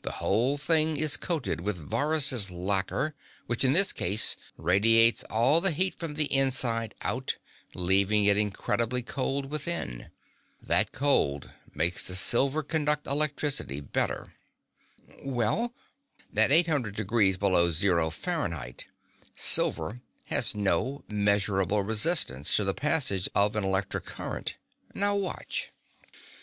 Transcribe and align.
The 0.00 0.12
whole 0.24 0.56
thing 0.56 0.96
is 0.96 1.18
coated 1.18 1.60
with 1.60 1.76
Varrhus' 1.86 2.50
lacquer, 2.50 3.14
which, 3.46 3.62
in 3.62 3.74
this 3.74 3.92
case, 3.92 4.38
radiates 4.56 5.22
all 5.24 5.60
the 5.60 5.70
heat 5.70 5.94
from 5.94 6.14
the 6.14 6.32
inside 6.34 6.94
out, 7.02 7.36
leaving 7.74 8.24
it 8.24 8.38
incredibly 8.38 9.02
cold 9.02 9.50
within. 9.50 10.12
That 10.62 10.92
cold 10.92 11.50
makes 11.74 12.06
the 12.08 12.14
silver 12.14 12.62
conduct 12.62 13.06
electricity 13.06 13.82
better." 13.82 14.32
"Well?" 15.22 15.74
"At 16.34 16.50
eight 16.50 16.66
hundred 16.66 16.96
degrees 16.96 17.36
below 17.36 17.70
zero 17.70 18.08
Fahrenheit 18.08 18.86
silver 19.36 20.00
has 20.28 20.54
no 20.54 21.04
measurable 21.06 21.82
resistance 21.82 22.56
to 22.56 22.64
the 22.64 22.72
passage 22.72 23.28
of 23.34 23.54
an 23.54 23.64
electric 23.64 24.06
current. 24.06 24.56
Now 24.94 25.16
watch." 25.16 25.70